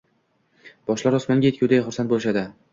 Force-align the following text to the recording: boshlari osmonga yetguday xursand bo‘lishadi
boshlari 0.93 1.21
osmonga 1.21 1.51
yetguday 1.53 1.85
xursand 1.87 2.15
bo‘lishadi 2.17 2.49